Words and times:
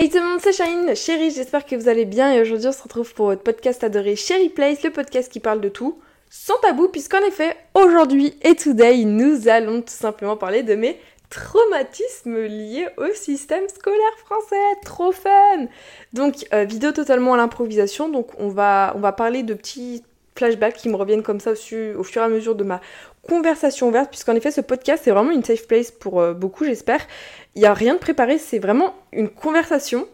Hey 0.00 0.08
tout 0.08 0.16
le 0.16 0.24
monde, 0.24 0.40
c'est 0.40 0.54
Shine, 0.54 0.96
chérie, 0.96 1.30
j'espère 1.30 1.66
que 1.66 1.76
vous 1.76 1.86
allez 1.86 2.06
bien 2.06 2.32
et 2.32 2.40
aujourd'hui 2.40 2.68
on 2.68 2.72
se 2.72 2.82
retrouve 2.82 3.12
pour 3.12 3.26
votre 3.26 3.42
podcast 3.42 3.84
adoré 3.84 4.16
Chérie 4.16 4.48
Place, 4.48 4.82
le 4.82 4.88
podcast 4.88 5.30
qui 5.30 5.40
parle 5.40 5.60
de 5.60 5.68
tout, 5.68 6.00
sans 6.30 6.56
tabou, 6.62 6.88
puisqu'en 6.88 7.18
effet, 7.18 7.54
aujourd'hui 7.74 8.32
et 8.40 8.54
today, 8.54 9.04
nous 9.04 9.46
allons 9.48 9.82
tout 9.82 9.92
simplement 9.92 10.38
parler 10.38 10.62
de 10.62 10.74
mes 10.74 10.98
traumatismes 11.28 12.46
liés 12.46 12.88
au 12.96 13.12
système 13.12 13.68
scolaire 13.68 14.18
français. 14.24 14.56
Trop 14.86 15.12
fun 15.12 15.66
Donc, 16.14 16.46
euh, 16.54 16.64
vidéo 16.64 16.92
totalement 16.92 17.34
à 17.34 17.36
l'improvisation, 17.36 18.08
donc 18.08 18.28
on 18.38 18.48
va, 18.48 18.94
on 18.96 19.00
va 19.00 19.12
parler 19.12 19.42
de 19.42 19.52
petits 19.52 20.02
flashbacks 20.40 20.76
qui 20.76 20.88
me 20.88 20.96
reviennent 20.96 21.22
comme 21.22 21.40
ça 21.40 21.52
au, 21.52 22.02
fur 22.02 22.22
et 22.22 22.24
à 22.24 22.28
mesure 22.28 22.54
de 22.54 22.64
ma 22.64 22.80
conversation 23.22 23.88
ouverte, 23.88 24.10
puisqu'en 24.10 24.34
effet 24.34 24.50
ce 24.50 24.62
podcast 24.62 25.02
c'est 25.04 25.10
vraiment 25.10 25.30
une 25.30 25.44
safe 25.44 25.66
place 25.66 25.90
pour 25.90 26.20
euh, 26.20 26.32
beaucoup 26.32 26.64
j'espère. 26.64 27.00
Il 27.54 27.60
n'y 27.60 27.66
a 27.66 27.74
rien 27.74 27.94
de 27.94 27.98
préparé, 27.98 28.38
c'est 28.38 28.58
vraiment 28.58 28.94
une 29.12 29.28
conversation. 29.28 30.08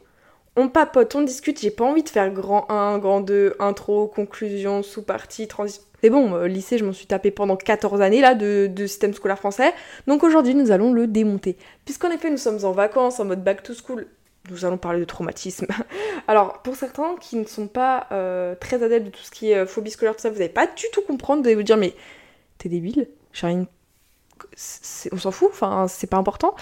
On 0.56 0.68
papote, 0.68 1.14
on 1.14 1.22
discute, 1.22 1.60
j'ai 1.60 1.70
pas 1.70 1.84
envie 1.84 2.02
de 2.02 2.08
faire 2.08 2.30
grand 2.30 2.66
1, 2.70 2.98
grand 2.98 3.20
2, 3.20 3.56
intro, 3.58 4.06
conclusion, 4.08 4.82
sous-partie, 4.82 5.46
transition. 5.46 5.82
C'est 6.02 6.10
bon, 6.10 6.34
euh, 6.34 6.46
lycée, 6.48 6.78
je 6.78 6.84
m'en 6.84 6.92
suis 6.92 7.06
tapé 7.06 7.30
pendant 7.30 7.56
14 7.56 8.00
années 8.00 8.20
là 8.20 8.34
de 8.34 8.86
système 8.86 9.14
scolaire 9.14 9.38
français. 9.38 9.72
Donc 10.06 10.24
aujourd'hui, 10.24 10.54
nous 10.54 10.70
allons 10.70 10.92
le 10.92 11.06
démonter. 11.06 11.56
Puisqu'en 11.84 12.10
effet, 12.10 12.30
nous 12.30 12.36
sommes 12.38 12.64
en 12.64 12.72
vacances, 12.72 13.20
en 13.20 13.26
mode 13.26 13.44
back 13.44 13.62
to 13.62 13.74
school, 13.74 14.06
nous 14.50 14.64
allons 14.64 14.78
parler 14.78 15.00
de 15.00 15.04
traumatisme. 15.04 15.66
Alors, 16.28 16.62
pour 16.62 16.76
certains 16.76 17.16
qui 17.20 17.36
ne 17.36 17.44
sont 17.44 17.68
pas 17.68 18.06
euh, 18.12 18.54
très 18.54 18.82
adeptes 18.82 19.06
de 19.06 19.10
tout 19.10 19.22
ce 19.22 19.30
qui 19.30 19.50
est 19.50 19.66
phobie 19.66 19.90
scolaire, 19.90 20.14
tout 20.14 20.22
ça, 20.22 20.30
vous 20.30 20.38
n'allez 20.38 20.48
pas 20.48 20.66
du 20.66 20.84
tout 20.92 21.02
comprendre, 21.02 21.42
vous 21.42 21.48
allez 21.48 21.56
vous 21.56 21.62
dire, 21.62 21.76
mais 21.76 21.94
t'es 22.58 22.68
débile, 22.68 23.08
Charine, 23.32 23.66
on 25.12 25.16
s'en 25.16 25.30
fout, 25.30 25.48
enfin, 25.50 25.86
c'est 25.88 26.08
pas 26.08 26.16
important. 26.16 26.54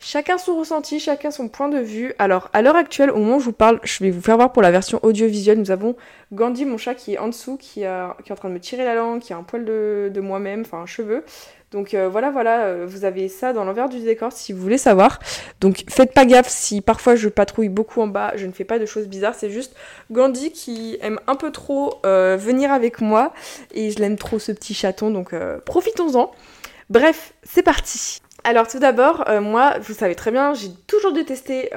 Chacun 0.00 0.38
son 0.38 0.56
ressenti, 0.56 1.00
chacun 1.00 1.32
son 1.32 1.48
point 1.48 1.68
de 1.68 1.78
vue. 1.78 2.14
Alors, 2.20 2.50
à 2.52 2.62
l'heure 2.62 2.76
actuelle, 2.76 3.10
au 3.10 3.18
moment 3.18 3.36
où 3.36 3.40
je 3.40 3.46
vous 3.46 3.52
parle, 3.52 3.80
je 3.82 4.04
vais 4.04 4.10
vous 4.10 4.20
faire 4.20 4.36
voir 4.36 4.52
pour 4.52 4.62
la 4.62 4.70
version 4.70 5.00
audiovisuelle. 5.02 5.58
Nous 5.58 5.72
avons 5.72 5.96
Gandhi, 6.32 6.64
mon 6.64 6.78
chat, 6.78 6.94
qui 6.94 7.14
est 7.14 7.18
en 7.18 7.26
dessous, 7.26 7.56
qui, 7.56 7.82
est 7.82 7.88
en 7.88 8.34
train 8.36 8.48
de 8.48 8.54
me 8.54 8.60
tirer 8.60 8.84
la 8.84 8.94
langue, 8.94 9.20
qui 9.20 9.32
a 9.32 9.36
un 9.36 9.42
poil 9.42 9.64
de 9.64 10.20
moi-même, 10.20 10.60
enfin 10.60 10.78
un 10.78 10.86
cheveu. 10.86 11.24
Donc 11.70 11.92
euh, 11.92 12.08
voilà, 12.08 12.30
voilà, 12.30 12.64
euh, 12.64 12.86
vous 12.88 13.04
avez 13.04 13.28
ça 13.28 13.52
dans 13.52 13.64
l'envers 13.64 13.90
du 13.90 14.00
décor 14.00 14.32
si 14.32 14.52
vous 14.52 14.62
voulez 14.62 14.78
savoir. 14.78 15.18
Donc 15.60 15.84
faites 15.88 16.14
pas 16.14 16.24
gaffe 16.24 16.48
si 16.48 16.80
parfois 16.80 17.14
je 17.14 17.28
patrouille 17.28 17.68
beaucoup 17.68 18.00
en 18.00 18.06
bas, 18.06 18.32
je 18.36 18.46
ne 18.46 18.52
fais 18.52 18.64
pas 18.64 18.78
de 18.78 18.86
choses 18.86 19.06
bizarres, 19.06 19.34
c'est 19.34 19.50
juste 19.50 19.74
Gandhi 20.10 20.50
qui 20.50 20.96
aime 21.02 21.20
un 21.26 21.34
peu 21.34 21.52
trop 21.52 22.00
euh, 22.06 22.36
venir 22.38 22.72
avec 22.72 23.00
moi 23.00 23.34
et 23.74 23.90
je 23.90 23.98
l'aime 23.98 24.16
trop 24.16 24.38
ce 24.38 24.52
petit 24.52 24.72
chaton, 24.74 25.10
donc 25.10 25.34
profitons-en. 25.64 26.30
Bref, 26.88 27.34
c'est 27.42 27.62
parti. 27.62 28.20
Alors 28.44 28.66
tout 28.66 28.78
d'abord, 28.78 29.24
moi, 29.42 29.78
vous 29.80 29.92
savez 29.92 30.14
très 30.14 30.30
bien, 30.30 30.54
j'ai 30.54 30.70
toujours 30.86 31.12
détesté 31.12 31.68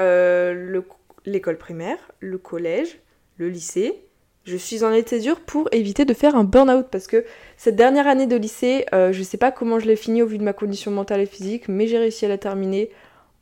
l'école 1.25 1.57
primaire, 1.57 1.97
le 2.21 2.37
collège, 2.37 2.99
le 3.37 3.49
lycée, 3.49 4.05
je 4.43 4.57
suis 4.57 4.83
en 4.83 4.91
état 4.91 5.19
dur 5.19 5.39
pour 5.39 5.69
éviter 5.71 6.05
de 6.05 6.13
faire 6.13 6.35
un 6.35 6.43
burn-out 6.43 6.87
parce 6.91 7.07
que 7.07 7.25
cette 7.57 7.75
dernière 7.75 8.07
année 8.07 8.25
de 8.25 8.35
lycée, 8.35 8.85
euh, 8.93 9.11
je 9.11 9.21
sais 9.21 9.37
pas 9.37 9.51
comment 9.51 9.79
je 9.79 9.85
l'ai 9.85 9.95
fini 9.95 10.23
au 10.23 10.25
vu 10.25 10.37
de 10.37 10.43
ma 10.43 10.53
condition 10.53 10.89
mentale 10.89 11.21
et 11.21 11.25
physique, 11.25 11.67
mais 11.67 11.87
j'ai 11.87 11.99
réussi 11.99 12.25
à 12.25 12.29
la 12.29 12.39
terminer 12.39 12.89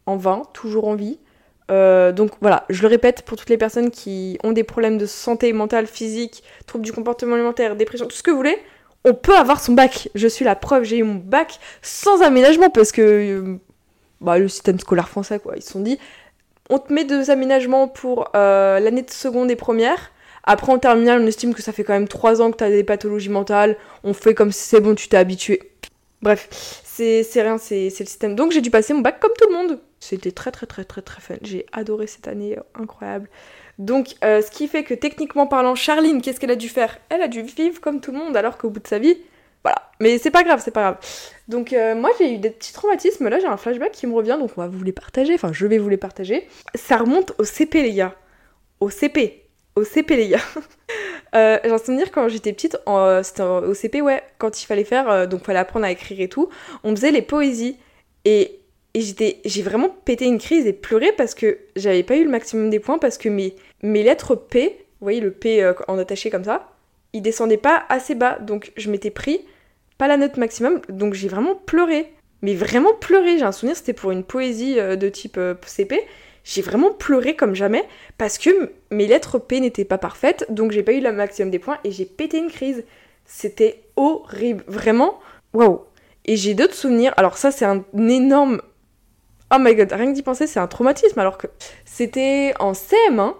en 0.05 0.17
vain, 0.17 0.43
toujours 0.53 0.87
en 0.87 0.95
vie. 0.95 1.19
Euh, 1.71 2.11
donc 2.11 2.31
voilà, 2.41 2.65
je 2.69 2.81
le 2.81 2.87
répète 2.89 3.21
pour 3.21 3.37
toutes 3.37 3.49
les 3.49 3.57
personnes 3.57 3.91
qui 3.91 4.37
ont 4.43 4.51
des 4.51 4.63
problèmes 4.63 4.97
de 4.97 5.05
santé 5.05 5.53
mentale, 5.53 5.87
physique, 5.87 6.43
troubles 6.65 6.83
du 6.83 6.91
comportement 6.91 7.35
alimentaire, 7.35 7.75
dépression, 7.75 8.05
tout 8.05 8.15
ce 8.15 8.23
que 8.23 8.31
vous 8.31 8.37
voulez, 8.37 8.57
on 9.05 9.13
peut 9.13 9.35
avoir 9.35 9.61
son 9.61 9.73
bac. 9.73 10.09
Je 10.15 10.27
suis 10.27 10.43
la 10.43 10.55
preuve, 10.55 10.83
j'ai 10.83 10.97
eu 10.97 11.03
mon 11.03 11.15
bac 11.15 11.59
sans 11.81 12.21
aménagement 12.21 12.69
parce 12.69 12.91
que 12.91 13.01
euh, 13.01 13.59
bah, 14.19 14.37
le 14.37 14.49
système 14.49 14.79
scolaire 14.79 15.07
français, 15.07 15.39
quoi, 15.39 15.53
ils 15.55 15.61
se 15.61 15.71
sont 15.71 15.79
dit, 15.79 15.97
on 16.69 16.77
te 16.77 16.91
met 16.91 17.05
deux 17.05 17.31
aménagements 17.31 17.87
pour 17.87 18.29
l'année 18.33 19.01
de 19.01 19.09
seconde 19.09 19.49
et 19.49 19.55
première 19.55 20.11
après, 20.51 20.71
en 20.71 20.79
terminale, 20.79 21.21
on 21.21 21.27
estime 21.27 21.53
que 21.53 21.61
ça 21.61 21.71
fait 21.71 21.83
quand 21.83 21.93
même 21.93 22.07
3 22.07 22.41
ans 22.41 22.49
que 22.49 22.57
tu 22.57 22.63
as 22.63 22.71
des 22.71 22.83
pathologies 22.83 23.29
mentales. 23.29 23.77
On 24.03 24.13
fait 24.15 24.33
comme 24.33 24.51
si 24.51 24.67
c'est 24.67 24.81
bon, 24.81 24.95
tu 24.95 25.07
t'es 25.07 25.15
habitué. 25.15 25.61
Bref, 26.23 26.81
c'est 26.83 27.23
rien, 27.35 27.59
c'est 27.59 27.83
le 27.85 28.05
système. 28.07 28.35
Donc 28.35 28.51
j'ai 28.51 28.61
dû 28.61 28.71
passer 28.71 28.95
mon 28.95 29.01
bac 29.01 29.19
comme 29.19 29.31
tout 29.39 29.47
le 29.47 29.55
monde. 29.55 29.79
C'était 29.99 30.31
très 30.31 30.49
très 30.49 30.65
très 30.65 30.85
très 30.85 31.03
très 31.03 31.21
fun. 31.21 31.35
J'ai 31.43 31.67
adoré 31.71 32.07
cette 32.07 32.27
année, 32.27 32.57
incroyable. 32.73 33.29
Donc 33.77 34.15
euh, 34.23 34.41
ce 34.41 34.49
qui 34.49 34.67
fait 34.67 34.83
que 34.83 34.95
techniquement 34.95 35.45
parlant, 35.45 35.75
Charline, 35.75 36.19
qu'est-ce 36.19 36.39
qu'elle 36.39 36.49
a 36.49 36.55
dû 36.55 36.67
faire? 36.67 36.97
Elle 37.09 37.21
a 37.21 37.27
dû 37.27 37.43
vivre 37.43 37.79
comme 37.79 38.01
tout 38.01 38.11
le 38.11 38.17
monde 38.17 38.35
alors 38.35 38.57
qu'au 38.57 38.71
bout 38.71 38.79
de 38.79 38.87
sa 38.87 38.97
vie, 38.97 39.17
voilà. 39.63 39.91
Mais 39.99 40.17
c'est 40.17 40.31
pas 40.31 40.41
grave, 40.43 40.63
c'est 40.65 40.71
pas 40.71 40.81
grave. 40.81 40.97
Donc 41.47 41.73
euh, 41.73 41.93
moi 41.93 42.09
j'ai 42.17 42.33
eu 42.33 42.37
des 42.39 42.49
petits 42.49 42.73
traumatismes. 42.73 43.29
Là 43.29 43.37
j'ai 43.37 43.45
un 43.45 43.57
flashback 43.57 43.91
qui 43.91 44.07
me 44.07 44.15
revient, 44.15 44.37
donc 44.39 44.49
on 44.57 44.61
va 44.61 44.67
vous 44.67 44.83
les 44.83 44.93
partager. 44.93 45.35
Enfin 45.35 45.51
je 45.53 45.67
vais 45.67 45.77
vous 45.77 45.89
les 45.89 45.97
partager. 45.97 46.47
Ça 46.73 46.97
remonte 46.97 47.33
au 47.37 47.43
CP 47.43 47.83
les 47.83 47.93
gars. 47.93 48.15
Au 48.79 48.89
CP 48.89 49.48
CP 49.83 50.15
les 50.15 50.29
gars. 50.29 50.39
euh, 51.35 51.59
J'ai 51.63 51.71
un 51.71 51.77
souvenir 51.77 52.11
quand 52.11 52.27
j'étais 52.29 52.53
petite, 52.53 52.77
c'était 53.23 53.43
au 53.43 53.73
CP 53.73 54.01
ouais, 54.01 54.23
quand 54.37 54.61
il 54.61 54.65
fallait 54.65 54.83
faire, 54.83 55.09
euh, 55.09 55.25
donc 55.25 55.43
fallait 55.43 55.59
apprendre 55.59 55.85
à 55.85 55.91
écrire 55.91 56.19
et 56.19 56.27
tout, 56.27 56.49
on 56.83 56.95
faisait 56.95 57.11
les 57.11 57.21
poésies. 57.21 57.77
Et, 58.25 58.59
et 58.93 59.01
j'étais, 59.01 59.39
j'ai 59.45 59.61
vraiment 59.61 59.89
pété 59.89 60.25
une 60.25 60.39
crise 60.39 60.65
et 60.65 60.73
pleuré 60.73 61.11
parce 61.11 61.35
que 61.35 61.59
j'avais 61.75 62.03
pas 62.03 62.17
eu 62.17 62.23
le 62.23 62.29
maximum 62.29 62.69
des 62.69 62.79
points 62.79 62.97
parce 62.97 63.17
que 63.17 63.29
mes, 63.29 63.55
mes 63.83 64.03
lettres 64.03 64.35
P, 64.35 64.75
vous 64.99 65.05
voyez 65.05 65.21
le 65.21 65.31
P 65.31 65.63
euh, 65.63 65.73
en 65.87 65.97
attaché 65.97 66.29
comme 66.29 66.43
ça, 66.43 66.71
ils 67.13 67.21
descendaient 67.21 67.57
pas 67.57 67.83
assez 67.89 68.15
bas. 68.15 68.39
Donc 68.39 68.71
je 68.77 68.89
m'étais 68.89 69.11
pris 69.11 69.41
pas 69.97 70.07
la 70.07 70.17
note 70.17 70.37
maximum. 70.37 70.81
Donc 70.89 71.13
j'ai 71.13 71.27
vraiment 71.27 71.55
pleuré. 71.55 72.11
Mais 72.41 72.55
vraiment 72.55 72.93
pleuré, 72.93 73.37
j'ai 73.37 73.43
un 73.43 73.51
souvenir 73.51 73.75
c'était 73.75 73.91
pour 73.91 74.11
une 74.11 74.23
poésie 74.23 74.79
euh, 74.79 74.95
de 74.95 75.09
type 75.09 75.39
CP 75.65 76.01
j'ai 76.49 76.63
vraiment 76.63 76.91
pleuré 76.91 77.35
comme 77.35 77.53
jamais 77.53 77.87
parce 78.17 78.39
que 78.39 78.71
mes 78.89 79.05
lettres 79.05 79.37
P 79.37 79.59
n'étaient 79.59 79.85
pas 79.85 79.99
parfaites, 79.99 80.47
donc 80.49 80.71
j'ai 80.71 80.81
pas 80.81 80.93
eu 80.93 80.99
le 80.99 81.11
maximum 81.11 81.51
des 81.51 81.59
points 81.59 81.77
et 81.83 81.91
j'ai 81.91 82.05
pété 82.05 82.39
une 82.39 82.49
crise. 82.49 82.83
C'était 83.25 83.83
horrible, 83.95 84.63
vraiment. 84.67 85.19
Waouh. 85.53 85.81
Et 86.25 86.37
j'ai 86.37 86.55
d'autres 86.55 86.73
souvenirs. 86.73 87.13
Alors 87.17 87.37
ça 87.37 87.51
c'est 87.51 87.65
un 87.65 87.83
énorme 87.95 88.61
Oh 89.53 89.57
my 89.59 89.75
god, 89.75 89.91
rien 89.91 90.07
que 90.07 90.13
d'y 90.15 90.23
penser, 90.23 90.47
c'est 90.47 90.59
un 90.59 90.67
traumatisme 90.67 91.19
alors 91.19 91.37
que 91.37 91.47
c'était 91.85 92.53
en 92.59 92.71
CM1. 92.71 93.35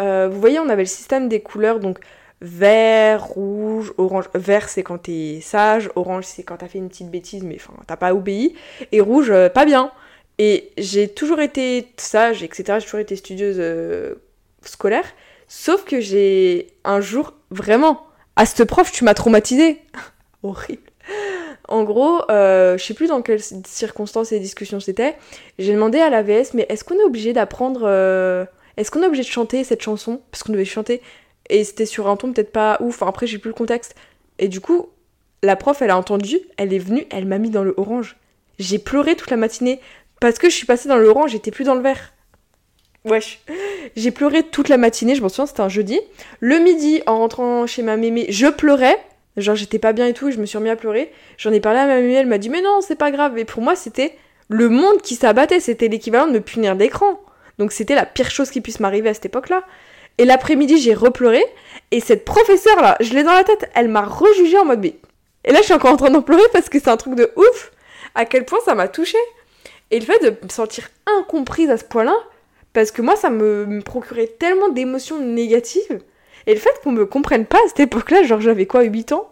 Euh, 0.00 0.28
vous 0.28 0.40
voyez, 0.40 0.58
on 0.58 0.68
avait 0.68 0.82
le 0.82 0.88
système 0.88 1.28
des 1.28 1.40
couleurs, 1.40 1.78
donc 1.78 1.98
vert, 2.40 3.24
rouge, 3.24 3.92
orange. 3.98 4.24
Vert, 4.34 4.68
c'est 4.68 4.82
quand 4.82 4.98
t'es 4.98 5.38
sage, 5.42 5.90
orange, 5.94 6.24
c'est 6.24 6.42
quand 6.42 6.56
t'as 6.56 6.68
fait 6.68 6.78
une 6.78 6.88
petite 6.88 7.10
bêtise, 7.10 7.44
mais 7.44 7.56
enfin, 7.56 7.74
t'as 7.86 7.96
pas 7.96 8.14
obéi. 8.14 8.56
Et 8.90 9.00
rouge, 9.00 9.30
euh, 9.30 9.48
pas 9.48 9.64
bien. 9.64 9.92
Et 10.44 10.72
j'ai 10.76 11.06
toujours 11.06 11.38
été 11.38 11.86
sage, 11.98 12.42
etc. 12.42 12.78
J'ai 12.80 12.84
toujours 12.84 12.98
été 12.98 13.14
studieuse 13.14 13.58
euh, 13.60 14.16
scolaire. 14.62 15.04
Sauf 15.46 15.84
que 15.84 16.00
j'ai 16.00 16.66
un 16.82 17.00
jour, 17.00 17.34
vraiment, 17.50 18.04
à 18.34 18.44
ce 18.44 18.64
prof, 18.64 18.90
tu 18.90 19.04
m'as 19.04 19.14
traumatisée. 19.14 19.80
Horrible. 20.42 20.82
En 21.68 21.84
gros, 21.84 22.28
euh, 22.28 22.76
je 22.76 22.82
sais 22.82 22.92
plus 22.92 23.06
dans 23.06 23.22
quelles 23.22 23.40
circonstances 23.68 24.32
et 24.32 24.40
discussions 24.40 24.80
c'était. 24.80 25.14
J'ai 25.60 25.74
demandé 25.74 26.00
à 26.00 26.10
la 26.10 26.24
VS, 26.24 26.54
mais 26.54 26.66
est-ce 26.68 26.82
qu'on 26.82 26.98
est 26.98 27.04
obligé 27.04 27.32
d'apprendre. 27.32 27.82
Euh, 27.84 28.44
est-ce 28.76 28.90
qu'on 28.90 29.04
est 29.04 29.06
obligé 29.06 29.22
de 29.22 29.28
chanter 29.28 29.62
cette 29.62 29.82
chanson? 29.82 30.22
Parce 30.32 30.42
qu'on 30.42 30.50
devait 30.50 30.64
chanter. 30.64 31.02
Et 31.50 31.62
c'était 31.62 31.86
sur 31.86 32.08
un 32.08 32.16
ton 32.16 32.32
peut-être 32.32 32.50
pas 32.50 32.78
ouf. 32.80 33.00
après, 33.04 33.28
j'ai 33.28 33.38
plus 33.38 33.50
le 33.50 33.54
contexte. 33.54 33.94
Et 34.40 34.48
du 34.48 34.60
coup, 34.60 34.88
la 35.44 35.54
prof, 35.54 35.82
elle 35.82 35.90
a 35.90 35.96
entendu, 35.96 36.40
elle 36.56 36.74
est 36.74 36.80
venue, 36.80 37.06
elle 37.10 37.26
m'a 37.26 37.38
mis 37.38 37.50
dans 37.50 37.62
le 37.62 37.74
orange. 37.76 38.16
J'ai 38.58 38.78
pleuré 38.78 39.16
toute 39.16 39.30
la 39.30 39.36
matinée. 39.36 39.80
Parce 40.22 40.38
que 40.38 40.48
je 40.48 40.54
suis 40.54 40.66
passée 40.66 40.88
dans 40.88 40.98
le 40.98 41.08
orange, 41.08 41.32
j'étais 41.32 41.50
plus 41.50 41.64
dans 41.64 41.74
le 41.74 41.80
vert. 41.80 42.12
Wesh. 43.04 43.40
J'ai 43.96 44.12
pleuré 44.12 44.44
toute 44.44 44.68
la 44.68 44.76
matinée, 44.76 45.16
je 45.16 45.20
m'en 45.20 45.28
souviens, 45.28 45.46
c'était 45.46 45.62
un 45.62 45.68
jeudi. 45.68 45.98
Le 46.38 46.60
midi, 46.60 47.02
en 47.06 47.18
rentrant 47.18 47.66
chez 47.66 47.82
ma 47.82 47.96
mémé, 47.96 48.26
je 48.28 48.46
pleurais. 48.46 48.96
Genre, 49.36 49.56
j'étais 49.56 49.80
pas 49.80 49.92
bien 49.92 50.06
et 50.06 50.12
tout, 50.12 50.28
et 50.28 50.32
je 50.32 50.38
me 50.38 50.46
suis 50.46 50.56
remis 50.56 50.70
à 50.70 50.76
pleurer. 50.76 51.10
J'en 51.38 51.50
ai 51.50 51.58
parlé 51.58 51.80
à 51.80 51.86
ma 51.86 51.96
mémé, 51.96 52.14
elle 52.14 52.28
m'a 52.28 52.38
dit, 52.38 52.50
mais 52.50 52.62
non, 52.62 52.80
c'est 52.82 52.94
pas 52.94 53.10
grave. 53.10 53.36
Et 53.36 53.44
pour 53.44 53.64
moi, 53.64 53.74
c'était 53.74 54.16
le 54.48 54.68
monde 54.68 55.02
qui 55.02 55.16
s'abattait, 55.16 55.58
c'était 55.58 55.88
l'équivalent 55.88 56.28
de 56.28 56.34
me 56.34 56.40
punir 56.40 56.76
d'écran. 56.76 57.20
Donc, 57.58 57.72
c'était 57.72 57.96
la 57.96 58.06
pire 58.06 58.30
chose 58.30 58.52
qui 58.52 58.60
puisse 58.60 58.78
m'arriver 58.78 59.08
à 59.08 59.14
cette 59.14 59.26
époque-là. 59.26 59.64
Et 60.18 60.24
l'après-midi, 60.24 60.78
j'ai 60.78 60.94
repleuré. 60.94 61.42
Et 61.90 61.98
cette 61.98 62.24
professeure-là, 62.24 62.96
je 63.00 63.12
l'ai 63.12 63.24
dans 63.24 63.34
la 63.34 63.42
tête, 63.42 63.68
elle 63.74 63.88
m'a 63.88 64.02
rejugé 64.02 64.56
en 64.56 64.66
mode 64.66 64.82
B. 64.82 64.92
Et 65.44 65.50
là, 65.50 65.58
je 65.58 65.64
suis 65.64 65.74
encore 65.74 65.90
en 65.90 65.96
train 65.96 66.10
d'en 66.10 66.22
pleurer 66.22 66.46
parce 66.52 66.68
que 66.68 66.78
c'est 66.78 66.90
un 66.90 66.96
truc 66.96 67.16
de 67.16 67.32
ouf. 67.34 67.72
À 68.14 68.24
quel 68.24 68.44
point 68.44 68.60
ça 68.64 68.76
m'a 68.76 68.86
touchée. 68.86 69.18
Et 69.92 70.00
le 70.00 70.06
fait 70.06 70.18
de 70.24 70.30
me 70.42 70.48
sentir 70.48 70.88
incomprise 71.06 71.70
à 71.70 71.76
ce 71.76 71.84
point-là, 71.84 72.14
parce 72.72 72.90
que 72.90 73.02
moi, 73.02 73.14
ça 73.14 73.28
me, 73.28 73.80
procurait 73.82 74.26
tellement 74.26 74.70
d'émotions 74.70 75.20
négatives. 75.20 76.00
Et 76.46 76.54
le 76.54 76.58
fait 76.58 76.72
qu'on 76.82 76.92
me 76.92 77.04
comprenne 77.04 77.44
pas 77.44 77.58
à 77.58 77.68
cette 77.68 77.80
époque-là, 77.80 78.22
genre 78.24 78.40
j'avais 78.40 78.66
quoi, 78.66 78.82
8 78.82 79.12
ans? 79.12 79.28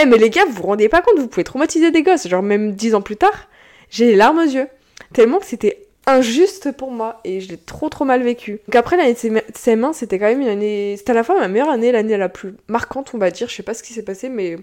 Eh 0.00 0.06
mais 0.06 0.16
les 0.16 0.30
gars, 0.30 0.44
vous 0.46 0.52
vous 0.52 0.62
rendez 0.62 0.88
pas 0.88 1.02
compte, 1.02 1.18
vous 1.18 1.26
pouvez 1.26 1.44
traumatiser 1.44 1.90
des 1.90 2.02
gosses. 2.02 2.28
Genre 2.28 2.42
même 2.42 2.72
10 2.72 2.94
ans 2.94 3.02
plus 3.02 3.16
tard, 3.16 3.48
j'ai 3.90 4.06
les 4.06 4.16
larmes 4.16 4.38
aux 4.38 4.42
yeux. 4.42 4.68
Tellement 5.12 5.38
que 5.38 5.46
c'était 5.46 5.86
injuste 6.06 6.72
pour 6.72 6.90
moi 6.90 7.20
et 7.24 7.40
je 7.40 7.48
l'ai 7.50 7.58
trop 7.58 7.88
trop 7.88 8.04
mal 8.04 8.22
vécu. 8.22 8.60
Donc 8.66 8.76
après 8.76 8.96
l'année 8.96 9.12
de 9.12 9.18
CM1, 9.18 9.92
c'était 9.92 10.18
quand 10.18 10.26
même 10.26 10.40
une 10.40 10.48
année... 10.48 10.94
C'était 10.96 11.10
à 11.10 11.14
la 11.14 11.24
fois 11.24 11.38
ma 11.38 11.48
meilleure 11.48 11.68
année, 11.68 11.92
l'année 11.92 12.16
la 12.16 12.28
plus 12.28 12.54
marquante 12.68 13.10
on 13.14 13.18
va 13.18 13.30
dire. 13.30 13.48
Je 13.48 13.54
sais 13.54 13.62
pas 13.62 13.74
ce 13.74 13.82
qui 13.82 13.92
s'est 13.92 14.02
passé 14.02 14.28
mais 14.28 14.56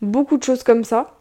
beaucoup 0.00 0.36
de 0.38 0.44
choses 0.44 0.62
comme 0.62 0.84
ça. 0.84 1.17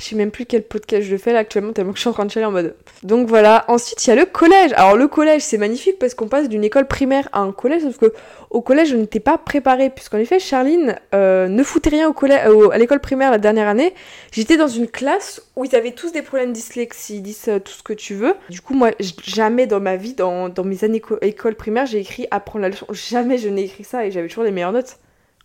Je 0.00 0.06
sais 0.06 0.16
même 0.16 0.32
plus 0.32 0.44
quel 0.44 0.64
podcast 0.64 1.06
je 1.06 1.16
fais 1.16 1.32
là 1.32 1.38
actuellement, 1.38 1.72
tellement 1.72 1.92
que 1.92 1.98
je 1.98 2.00
suis 2.00 2.10
en 2.10 2.12
train 2.12 2.24
de 2.24 2.30
chialer 2.30 2.46
en 2.46 2.50
mode. 2.50 2.74
Donc 3.04 3.28
voilà. 3.28 3.64
Ensuite, 3.68 4.04
il 4.04 4.10
y 4.10 4.12
a 4.12 4.16
le 4.16 4.26
collège. 4.26 4.72
Alors, 4.72 4.96
le 4.96 5.06
collège, 5.06 5.42
c'est 5.42 5.56
magnifique 5.56 6.00
parce 6.00 6.14
qu'on 6.14 6.26
passe 6.26 6.48
d'une 6.48 6.64
école 6.64 6.88
primaire 6.88 7.28
à 7.32 7.40
un 7.40 7.52
collège, 7.52 7.82
sauf 7.82 7.98
que 7.98 8.12
au 8.50 8.60
collège, 8.60 8.88
je 8.88 8.96
n'étais 8.96 9.20
pas 9.20 9.38
préparée, 9.38 9.90
puisqu'en 9.90 10.18
effet, 10.18 10.40
Charline 10.40 10.96
euh, 11.14 11.46
ne 11.46 11.62
foutait 11.62 11.90
rien 11.90 12.08
au 12.08 12.12
collège, 12.12 12.40
euh, 12.46 12.70
à 12.70 12.78
l'école 12.78 13.00
primaire 13.00 13.30
la 13.30 13.38
dernière 13.38 13.68
année. 13.68 13.94
J'étais 14.32 14.56
dans 14.56 14.66
une 14.66 14.88
classe 14.88 15.42
où 15.54 15.64
ils 15.64 15.76
avaient 15.76 15.92
tous 15.92 16.10
des 16.10 16.22
problèmes 16.22 16.52
dyslexie, 16.52 17.16
ils 17.16 17.22
disent 17.22 17.48
euh, 17.48 17.60
tout 17.60 17.72
ce 17.72 17.82
que 17.84 17.92
tu 17.92 18.14
veux. 18.14 18.34
Du 18.50 18.60
coup, 18.60 18.74
moi, 18.74 18.90
jamais 19.22 19.68
dans 19.68 19.80
ma 19.80 19.94
vie, 19.94 20.14
dans, 20.14 20.52
mes 20.64 20.84
années 20.84 21.02
école 21.20 21.54
primaire, 21.54 21.86
j'ai 21.86 22.00
écrit 22.00 22.26
apprendre 22.32 22.64
la 22.64 22.70
leçon. 22.70 22.86
Jamais 22.90 23.38
je 23.38 23.48
n'ai 23.48 23.64
écrit 23.64 23.84
ça 23.84 24.04
et 24.04 24.10
j'avais 24.10 24.26
toujours 24.26 24.44
les 24.44 24.50
meilleures 24.50 24.72
notes. 24.72 24.96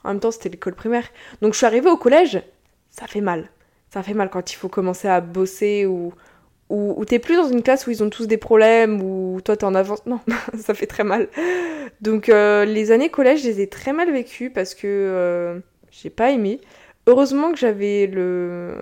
En 0.04 0.10
même 0.10 0.19
temps, 0.19 0.31
c'était 0.31 0.50
l'école 0.50 0.74
primaire. 0.74 1.07
Donc, 1.44 1.54
je 1.54 1.57
suis 1.57 1.68
arrivée 1.68 1.90
au 1.90 1.98
collège, 1.98 2.42
ça 2.90 3.06
fait 3.06 3.22
mal 3.22 3.50
ça 3.91 4.03
fait 4.03 4.13
mal 4.13 4.30
quand 4.30 4.51
il 4.51 4.56
faut 4.56 4.69
commencer 4.69 5.07
à 5.07 5.21
bosser 5.21 5.86
ou 5.86 6.13
ou, 6.69 7.03
t'es 7.03 7.18
plus 7.18 7.36
dans 7.36 7.50
une 7.50 7.63
classe 7.63 7.88
où 7.88 7.91
ils 7.91 8.03
ont 8.03 8.12
tous 8.12 8.27
des 8.27 8.38
problèmes 8.38 9.01
ou 9.01 9.41
toi 9.44 9.57
t'es 9.57 9.63
en 9.63 9.74
avance. 9.74 10.06
Non, 10.06 10.19
ça 10.59 10.75
fait 10.75 10.86
très 10.86 11.03
mal. 11.03 11.27
Donc 12.01 12.30
euh, 12.30 12.63
les 12.65 12.91
années 12.91 13.09
collège, 13.09 13.41
je 13.41 13.47
les 13.47 13.62
ai 13.62 13.68
très 13.68 13.91
mal 13.91 14.12
vécues 14.12 14.51
parce 14.51 14.75
que 14.75 14.86
euh, 14.86 15.59
j'ai 15.91 16.12
pas 16.12 16.30
aimé. 16.31 16.62
Heureusement 17.07 17.51
que 17.51 17.57
j'avais 17.57 18.06
le 18.06 18.75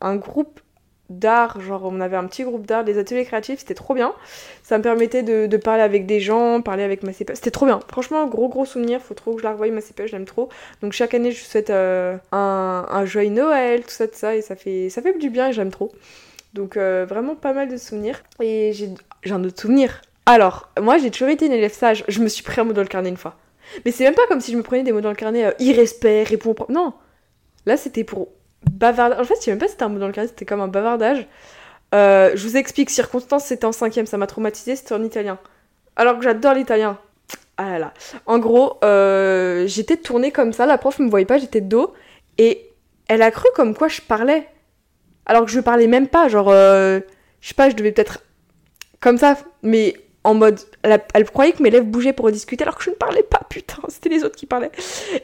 un 0.00 0.16
groupe 0.16 0.60
d'art, 1.10 1.60
genre 1.60 1.82
on 1.84 2.00
avait 2.00 2.16
un 2.16 2.26
petit 2.26 2.44
groupe 2.44 2.66
d'art, 2.66 2.84
des 2.84 2.98
ateliers 2.98 3.24
créatifs, 3.24 3.60
c'était 3.60 3.74
trop 3.74 3.94
bien. 3.94 4.14
Ça 4.62 4.78
me 4.78 4.82
permettait 4.82 5.22
de, 5.22 5.56
parler 5.56 5.82
avec 5.82 6.06
des 6.06 6.20
gens, 6.20 6.62
parler 6.62 6.82
avec 6.82 7.02
ma 7.02 7.12
CPE, 7.12 7.34
c'était 7.34 7.50
trop 7.50 7.66
bien. 7.66 7.80
Franchement, 7.88 8.26
gros 8.26 8.48
gros 8.48 8.64
souvenir, 8.64 9.00
faut 9.00 9.14
trop 9.14 9.34
que 9.34 9.40
je 9.40 9.44
la 9.44 9.52
revoie 9.52 9.68
ma 9.70 9.80
CPE, 9.80 10.06
je 10.06 10.12
l'aime 10.12 10.24
trop. 10.24 10.48
Donc 10.82 10.92
chaque 10.92 11.14
année, 11.14 11.32
je 11.32 11.44
souhaite 11.44 11.70
euh, 11.70 12.16
un, 12.32 12.86
un, 12.88 13.04
joyeux 13.04 13.30
Noël, 13.30 13.82
tout 13.82 13.90
ça, 13.90 14.08
tout 14.08 14.16
ça, 14.16 14.34
et 14.34 14.42
ça 14.42 14.56
fait, 14.56 14.88
ça 14.88 15.02
fait 15.02 15.16
du 15.18 15.30
bien 15.30 15.48
et 15.48 15.52
j'aime 15.52 15.70
trop. 15.70 15.92
Donc 16.54 16.76
euh, 16.76 17.04
vraiment 17.06 17.34
pas 17.34 17.52
mal 17.52 17.68
de 17.68 17.76
souvenirs. 17.76 18.22
Et 18.40 18.72
j'ai 18.72 18.90
un 19.30 19.44
autre 19.44 19.60
souvenir. 19.60 20.00
Alors, 20.26 20.70
moi 20.80 20.96
j'ai 20.98 21.10
toujours 21.10 21.28
été 21.28 21.46
une 21.46 21.52
élève 21.52 21.72
sage, 21.72 22.04
je 22.08 22.20
me 22.20 22.28
suis 22.28 22.42
pris 22.42 22.60
un 22.60 22.64
mot 22.64 22.72
dans 22.72 22.82
le 22.82 22.88
carnet 22.88 23.10
une 23.10 23.16
fois. 23.16 23.36
Mais 23.84 23.90
c'est 23.90 24.04
même 24.04 24.14
pas 24.14 24.26
comme 24.28 24.40
si 24.40 24.52
je 24.52 24.56
me 24.56 24.62
prenais 24.62 24.82
des 24.82 24.92
mots 24.92 25.00
dans 25.00 25.10
le 25.10 25.16
carnet, 25.16 25.44
euh, 25.44 25.52
irrespect, 25.58 26.24
réponds... 26.24 26.54
Non 26.68 26.94
Là 27.66 27.76
c'était 27.76 28.04
pour 28.04 28.28
bavardage. 28.70 29.20
En 29.20 29.24
fait, 29.24 29.34
je 29.36 29.40
sais 29.42 29.50
même 29.50 29.58
pas 29.58 29.66
si 29.66 29.72
c'était 29.72 29.84
un 29.84 29.88
mot 29.88 29.98
dans 29.98 30.06
le 30.06 30.12
carnet, 30.12 30.28
c'était 30.28 30.44
comme 30.44 30.60
un 30.60 30.68
bavardage. 30.68 31.26
Euh, 31.94 32.32
je 32.34 32.46
vous 32.46 32.56
explique, 32.56 32.90
circonstance, 32.90 33.44
c'était 33.44 33.66
en 33.66 33.72
cinquième, 33.72 34.06
ça 34.06 34.16
m'a 34.16 34.26
traumatisé, 34.26 34.74
c'était 34.76 34.94
en 34.94 35.02
italien. 35.02 35.38
Alors 35.96 36.18
que 36.18 36.24
j'adore 36.24 36.54
l'italien. 36.54 36.98
Ah 37.56 37.70
là 37.70 37.78
là. 37.78 37.94
En 38.26 38.38
gros, 38.38 38.78
euh, 38.82 39.66
j'étais 39.68 39.96
tournée 39.96 40.32
comme 40.32 40.52
ça, 40.52 40.66
la 40.66 40.76
prof 40.76 40.98
me 40.98 41.08
voyait 41.08 41.26
pas, 41.26 41.38
j'étais 41.38 41.60
de 41.60 41.68
dos, 41.68 41.94
et 42.36 42.68
elle 43.06 43.22
a 43.22 43.30
cru 43.30 43.46
comme 43.54 43.76
quoi 43.76 43.86
je 43.86 44.00
parlais. 44.00 44.48
Alors 45.26 45.44
que 45.44 45.50
je 45.50 45.60
parlais 45.60 45.86
même 45.86 46.08
pas, 46.08 46.28
genre, 46.28 46.50
euh, 46.50 47.00
je 47.40 47.48
sais 47.48 47.54
pas, 47.54 47.70
je 47.70 47.76
devais 47.76 47.92
peut-être 47.92 48.20
comme 49.00 49.18
ça, 49.18 49.36
mais 49.62 49.94
en 50.24 50.34
mode, 50.34 50.58
elle, 50.82 51.00
elle, 51.14 51.24
croyait 51.30 51.52
que 51.52 51.62
mes 51.62 51.70
lèvres 51.70 51.86
bougeaient 51.86 52.12
pour 52.12 52.30
discuter 52.32 52.64
alors 52.64 52.76
que 52.76 52.82
je 52.82 52.90
ne 52.90 52.96
parlais 52.96 53.22
pas, 53.22 53.40
putain, 53.48 53.82
c'était 53.88 54.08
les 54.08 54.24
autres 54.24 54.36
qui 54.36 54.46
parlaient. 54.46 54.72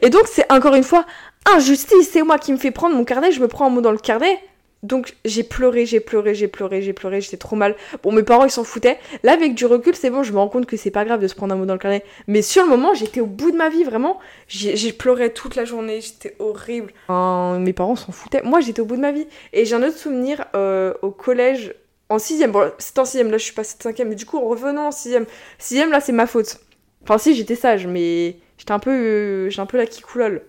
Et 0.01 0.09
donc 0.09 0.23
c'est 0.27 0.49
encore 0.51 0.75
une 0.75 0.83
fois 0.83 1.05
injustice, 1.49 2.09
c'est 2.11 2.23
moi 2.23 2.37
qui 2.37 2.51
me 2.51 2.57
fais 2.57 2.71
prendre 2.71 2.95
mon 2.95 3.03
carnet, 3.03 3.31
je 3.31 3.41
me 3.41 3.47
prends 3.47 3.67
un 3.67 3.69
mot 3.69 3.81
dans 3.81 3.91
le 3.91 3.97
carnet. 3.97 4.39
Donc 4.83 5.15
j'ai 5.25 5.43
pleuré, 5.43 5.85
j'ai 5.85 5.99
pleuré, 5.99 6.33
j'ai 6.33 6.47
pleuré, 6.47 6.81
j'ai 6.81 6.93
pleuré, 6.93 7.21
j'étais 7.21 7.37
trop 7.37 7.55
mal. 7.55 7.75
Bon, 8.01 8.11
mes 8.11 8.23
parents 8.23 8.45
ils 8.45 8.51
s'en 8.51 8.63
foutaient. 8.63 8.97
Là, 9.21 9.33
avec 9.33 9.53
du 9.53 9.65
recul, 9.65 9.95
c'est 9.95 10.09
bon, 10.09 10.23
je 10.23 10.31
me 10.31 10.39
rends 10.39 10.47
compte 10.47 10.65
que 10.65 10.75
c'est 10.75 10.89
pas 10.89 11.05
grave 11.05 11.21
de 11.21 11.27
se 11.27 11.35
prendre 11.35 11.53
un 11.53 11.57
mot 11.57 11.65
dans 11.65 11.73
le 11.73 11.79
carnet. 11.79 12.03
Mais 12.27 12.41
sur 12.41 12.63
le 12.63 12.69
moment, 12.69 12.93
j'étais 12.95 13.19
au 13.19 13.27
bout 13.27 13.51
de 13.51 13.57
ma 13.57 13.69
vie, 13.69 13.83
vraiment. 13.83 14.19
J'ai 14.47 14.93
pleuré 14.93 15.33
toute 15.33 15.55
la 15.55 15.65
journée, 15.65 16.01
j'étais 16.01 16.35
horrible. 16.39 16.93
mes 17.09 17.73
parents 17.73 17.95
s'en 17.95 18.11
foutaient. 18.11 18.41
Moi, 18.43 18.59
j'étais 18.61 18.81
au 18.81 18.85
bout 18.85 18.95
de 18.95 19.01
ma 19.01 19.11
vie. 19.11 19.27
Et 19.53 19.65
j'ai 19.65 19.75
un 19.75 19.83
autre 19.83 19.97
souvenir 19.97 20.45
euh, 20.55 20.93
au 21.03 21.11
collège, 21.11 21.75
en 22.09 22.17
sixième. 22.17 22.51
Bon, 22.51 22.71
c'est 22.79 22.97
en 22.97 23.05
sixième, 23.05 23.29
là 23.29 23.37
je 23.37 23.43
suis 23.43 23.53
passée 23.53 23.77
de 23.77 23.83
cinquième. 23.83 24.09
Mais 24.09 24.15
du 24.15 24.25
coup, 24.25 24.37
en 24.37 24.47
revenant 24.47 24.87
en 24.87 24.91
sixième, 24.91 25.25
sixième, 25.59 25.91
là 25.91 26.01
c'est 26.01 26.11
ma 26.11 26.25
faute. 26.25 26.59
Enfin, 27.03 27.19
si, 27.19 27.35
j'étais 27.35 27.55
sage, 27.55 27.85
mais 27.85 28.37
j'étais 28.57 28.71
un 28.71 28.79
peu. 28.79 28.91
Euh, 28.91 29.49
j'ai 29.49 29.61
un 29.61 29.67
peu 29.67 29.77
la 29.77 29.85
kikoulole. 29.85 30.41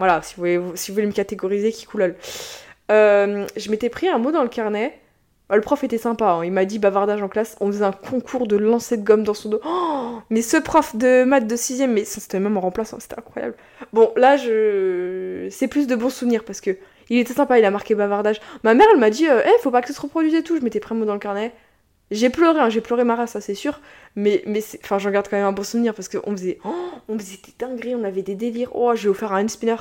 Voilà, 0.00 0.22
si 0.22 0.34
vous 0.34 0.40
voulez, 0.40 0.60
si 0.76 0.90
vous 0.90 0.94
voulez 0.94 1.06
me 1.06 1.12
catégoriser, 1.12 1.72
kikoulole. 1.72 2.14
Euh, 2.90 3.46
je 3.54 3.70
m'étais 3.70 3.90
pris 3.90 4.08
un 4.08 4.16
mot 4.16 4.32
dans 4.32 4.42
le 4.42 4.48
carnet. 4.48 4.98
Bah, 5.50 5.56
le 5.56 5.60
prof 5.60 5.84
était 5.84 5.98
sympa, 5.98 6.30
hein. 6.30 6.42
il 6.42 6.52
m'a 6.52 6.64
dit 6.64 6.78
bavardage 6.78 7.20
en 7.22 7.28
classe. 7.28 7.54
On 7.60 7.66
faisait 7.66 7.84
un 7.84 7.92
concours 7.92 8.46
de 8.46 8.56
lancer 8.56 8.96
de 8.96 9.04
gomme 9.04 9.24
dans 9.24 9.34
son 9.34 9.50
dos. 9.50 9.60
Oh, 9.62 10.20
mais 10.30 10.40
ce 10.40 10.56
prof 10.56 10.96
de 10.96 11.24
maths 11.24 11.46
de 11.46 11.54
6 11.54 11.86
mais 11.86 12.06
c'était 12.06 12.40
même 12.40 12.56
en 12.56 12.62
remplaçant, 12.62 12.98
c'était 12.98 13.18
incroyable. 13.18 13.56
Bon, 13.92 14.10
là, 14.16 14.38
je 14.38 15.48
c'est 15.50 15.68
plus 15.68 15.86
de 15.86 15.96
bons 15.96 16.08
souvenirs 16.08 16.44
parce 16.44 16.62
que 16.62 16.78
il 17.10 17.18
était 17.18 17.34
sympa, 17.34 17.58
il 17.58 17.64
a 17.66 17.70
marqué 17.70 17.94
bavardage. 17.94 18.40
Ma 18.64 18.72
mère, 18.72 18.86
elle 18.94 19.00
m'a 19.00 19.10
dit, 19.10 19.26
eh, 19.26 19.58
faut 19.60 19.70
pas 19.70 19.82
que 19.82 19.88
ça 19.88 19.92
se 19.92 20.00
reproduise 20.00 20.34
et 20.34 20.42
tout. 20.42 20.56
Je 20.56 20.62
m'étais 20.62 20.80
pris 20.80 20.94
un 20.94 20.98
mot 20.98 21.04
dans 21.04 21.12
le 21.12 21.20
carnet. 21.20 21.52
J'ai 22.10 22.28
pleuré, 22.28 22.58
hein, 22.58 22.68
j'ai 22.70 22.80
pleuré 22.80 23.04
ma 23.04 23.14
race, 23.14 23.32
ça 23.32 23.40
c'est 23.40 23.54
sûr. 23.54 23.80
Mais, 24.16 24.42
mais 24.46 24.62
enfin, 24.82 24.98
j'en 24.98 25.10
garde 25.10 25.28
quand 25.28 25.36
même 25.36 25.46
un 25.46 25.52
bon 25.52 25.62
souvenir 25.62 25.94
parce 25.94 26.08
qu'on 26.08 26.32
faisait, 26.32 26.58
oh, 26.64 26.90
on 27.08 27.18
faisait 27.18 27.38
des 27.44 27.54
dingueries, 27.58 27.94
on 27.94 28.04
avait 28.04 28.22
des 28.22 28.34
délires. 28.34 28.70
Oh, 28.74 28.94
j'ai 28.94 29.08
offert 29.08 29.32
un 29.32 29.46
spinner. 29.46 29.76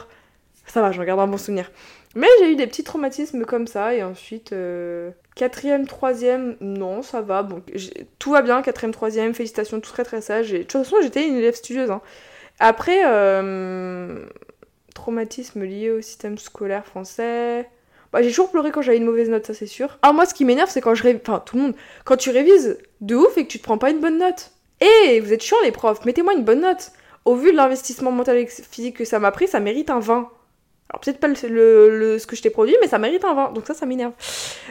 Ça 0.67 0.81
va, 0.81 0.91
j'en 0.91 1.03
garde 1.03 1.19
un 1.19 1.27
bon 1.27 1.37
souvenir. 1.37 1.71
Mais 2.15 2.27
j'ai 2.39 2.51
eu 2.51 2.55
des 2.55 2.67
petits 2.67 2.83
traumatismes 2.83 3.45
comme 3.45 3.67
ça, 3.67 3.93
et 3.95 4.03
ensuite, 4.03 4.53
euh, 4.53 5.11
quatrième, 5.35 5.87
troisième, 5.87 6.55
non, 6.59 7.01
ça 7.01 7.21
va, 7.21 7.43
bon, 7.43 7.63
tout 8.19 8.31
va 8.31 8.41
bien, 8.41 8.61
quatrième, 8.61 8.91
troisième, 8.93 9.33
félicitations, 9.33 9.79
tout 9.79 9.91
très 9.91 10.03
très 10.03 10.21
sage. 10.21 10.53
Et, 10.53 10.59
de 10.59 10.63
toute 10.63 10.83
façon, 10.83 10.97
j'étais 11.01 11.27
une 11.27 11.35
élève 11.35 11.55
studieuse. 11.55 11.89
Hein. 11.91 12.01
Après, 12.59 13.01
euh, 13.05 14.25
traumatisme 14.93 15.63
lié 15.63 15.91
au 15.91 16.01
système 16.01 16.37
scolaire 16.37 16.85
français. 16.85 17.69
Bah, 18.11 18.21
j'ai 18.21 18.29
toujours 18.29 18.49
pleuré 18.49 18.71
quand 18.71 18.81
j'avais 18.81 18.97
une 18.97 19.05
mauvaise 19.05 19.29
note, 19.29 19.45
ça 19.45 19.53
c'est 19.53 19.67
sûr. 19.67 19.99
Ah, 20.01 20.13
moi, 20.13 20.25
ce 20.25 20.33
qui 20.33 20.45
m'énerve, 20.45 20.69
c'est 20.69 20.81
quand 20.81 20.95
je 20.95 21.03
révise. 21.03 21.21
Enfin, 21.27 21.43
tout 21.45 21.57
le 21.57 21.63
monde. 21.63 21.75
Quand 22.05 22.17
tu 22.17 22.31
révises 22.31 22.77
de 23.01 23.15
ouf 23.15 23.37
et 23.37 23.43
que 23.43 23.49
tu 23.49 23.59
te 23.59 23.63
prends 23.63 23.77
pas 23.77 23.91
une 23.91 23.99
bonne 23.99 24.17
note. 24.17 24.51
Eh, 24.81 25.19
vous 25.19 25.33
êtes 25.33 25.43
chiants, 25.43 25.57
les 25.63 25.71
profs, 25.71 26.05
mettez-moi 26.05 26.33
une 26.33 26.43
bonne 26.43 26.61
note. 26.61 26.91
Au 27.25 27.35
vu 27.35 27.51
de 27.51 27.57
l'investissement 27.57 28.11
mental 28.11 28.37
et 28.37 28.47
physique 28.47 28.97
que 28.97 29.05
ça 29.05 29.19
m'a 29.19 29.31
pris, 29.31 29.47
ça 29.47 29.59
mérite 29.59 29.89
un 29.89 29.99
20. 29.99 30.29
Alors 30.89 31.01
peut-être 31.01 31.19
pas 31.19 31.27
le, 31.27 32.17
ce 32.17 32.25
que 32.25 32.35
je 32.35 32.41
t'ai 32.41 32.49
produit, 32.49 32.75
mais 32.81 32.87
ça 32.87 32.97
mérite 32.97 33.23
un 33.23 33.35
20, 33.35 33.53
donc 33.53 33.67
ça, 33.67 33.73
ça 33.73 33.85
m'énerve. 33.85 34.13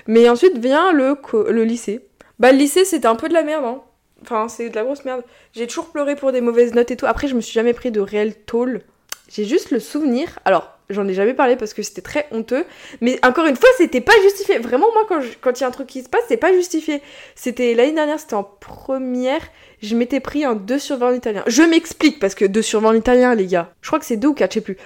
Mais 0.07 0.29
ensuite 0.29 0.59
vient 0.59 0.93
le, 0.93 1.17
le 1.49 1.65
lycée. 1.65 2.09
Bah 2.39 2.51
le 2.51 2.59
lycée, 2.59 2.85
c'était 2.85 3.07
un 3.07 3.15
peu 3.15 3.29
de 3.29 3.35
la 3.35 3.43
merde, 3.43 3.65
hein. 3.65 3.83
Enfin, 4.23 4.49
c'est 4.49 4.69
de 4.69 4.75
la 4.75 4.83
grosse 4.83 5.05
merde. 5.05 5.23
J'ai 5.53 5.69
toujours 5.69 5.91
pleuré 5.91 6.17
pour 6.17 6.33
des 6.33 6.41
mauvaises 6.41 6.75
notes 6.75 6.91
et 6.91 6.97
tout. 6.97 7.07
Après, 7.07 7.29
je 7.29 7.37
me 7.37 7.41
suis 7.41 7.53
jamais 7.53 7.73
pris 7.73 7.93
de 7.93 8.01
réel 8.01 8.35
tôle. 8.35 8.83
J'ai 9.29 9.45
juste 9.45 9.71
le 9.71 9.79
souvenir. 9.79 10.39
Alors, 10.45 10.79
j'en 10.91 11.07
ai 11.07 11.15
jamais 11.15 11.35
parlé 11.35 11.57
parce 11.57 11.75
que 11.75 11.83
c'était 11.83 12.03
très 12.03 12.27
honteux. 12.31 12.65
Mais 13.01 13.19
encore 13.25 13.47
une 13.47 13.57
fois, 13.57 13.69
c'était 13.77 14.01
pas 14.01 14.15
justifié. 14.23 14.59
Vraiment, 14.59 14.87
moi, 14.93 15.21
quand 15.41 15.59
il 15.59 15.61
y 15.61 15.65
a 15.65 15.69
un 15.69 15.71
truc 15.71 15.87
qui 15.87 16.03
se 16.03 16.09
passe, 16.09 16.23
c'est 16.29 16.39
pas 16.39 16.53
justifié. 16.53 17.03
C'était 17.35 17.75
l'année 17.75 17.93
dernière, 17.93 18.19
c'était 18.19 18.35
en 18.35 18.45
première. 18.45 19.43
Je 19.83 19.95
m'étais 19.95 20.21
pris 20.21 20.45
un 20.45 20.55
2 20.55 20.79
sur 20.79 20.97
20 20.97 21.09
en 21.09 21.15
italien. 21.15 21.45
Je 21.47 21.63
m'explique 21.63 22.19
parce 22.19 22.35
que 22.35 22.45
2 22.45 22.63
sur 22.63 22.81
20 22.81 22.89
en 22.89 22.95
italien, 22.95 23.35
les 23.35 23.47
gars. 23.47 23.73
Je 23.83 23.89
crois 23.89 23.99
que 23.99 24.07
c'est 24.07 24.17
2 24.17 24.29
ou 24.29 24.35
4, 24.35 24.51
je 24.51 24.55
sais 24.55 24.61
plus. 24.61 24.79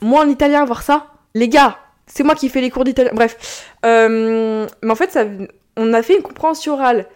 Moi 0.00 0.22
en 0.22 0.28
italien, 0.28 0.64
voir 0.64 0.82
ça, 0.82 1.06
les 1.34 1.48
gars, 1.48 1.78
c'est 2.06 2.22
moi 2.22 2.34
qui 2.34 2.48
fais 2.48 2.60
les 2.60 2.70
cours 2.70 2.84
d'italien. 2.84 3.12
Bref. 3.14 3.66
Euh, 3.86 4.66
mais 4.82 4.90
en 4.90 4.94
fait, 4.96 5.10
ça, 5.12 5.24
on 5.76 5.92
a 5.92 6.02
fait 6.02 6.16
une 6.16 6.22
compréhension 6.22 6.74
orale. 6.74 7.06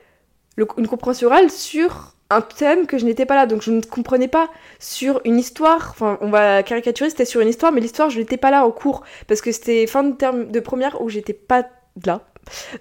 une 0.57 0.87
compréhension 0.87 1.29
orale 1.29 1.51
sur 1.51 2.15
un 2.31 2.41
thème 2.41 2.87
que 2.87 2.99
je 2.99 3.05
n'étais 3.05 3.27
pas 3.27 3.35
là. 3.35 3.47
Donc 3.47 3.63
je 3.63 3.71
ne 3.71 3.81
comprenais 3.81 4.29
pas 4.29 4.49
sur 4.79 5.21
une 5.25 5.39
histoire. 5.39 5.89
Enfin, 5.91 6.19
on 6.21 6.31
va 6.31 6.63
caricaturer, 6.63 7.11
c'était 7.11 7.25
sur 7.25 7.41
une 7.41 7.49
histoire, 7.49 7.73
mais 7.73 7.81
l'histoire, 7.81 8.11
je 8.11 8.19
n'étais 8.19 8.37
pas 8.37 8.51
là 8.51 8.67
au 8.67 8.73
cours. 8.73 9.03
Parce 9.27 9.41
que 9.41 9.53
c'était 9.53 9.87
fin 9.87 10.03
de 10.03 10.15
terme 10.15 10.51
de 10.51 10.61
première 10.61 11.01
où 11.03 11.09
j'étais 11.09 11.33
pas 11.35 11.65
là. 12.05 12.23